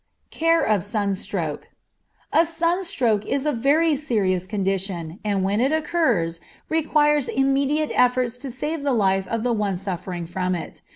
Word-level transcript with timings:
Care 0.31 0.63
of 0.63 0.83
Sunstroke. 0.83 1.69
A 2.33 2.43
sunstroke 2.43 3.23
is 3.27 3.45
a 3.45 3.51
very 3.51 3.95
serious 3.95 4.47
condition, 4.47 5.19
and 5.23 5.43
when 5.43 5.61
it 5.61 5.71
occurs, 5.71 6.39
requires 6.69 7.27
immediate 7.27 7.91
efforts 7.93 8.39
to 8.39 8.49
save 8.49 8.81
the 8.81 8.93
life 8.93 9.27
of 9.27 9.43
the 9.43 9.53
one 9.53 9.77
suffering 9.77 10.25
from 10.25 10.55
it. 10.55 10.81